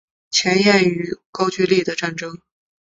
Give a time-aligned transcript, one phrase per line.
[0.31, 2.39] 前燕与高句丽的战争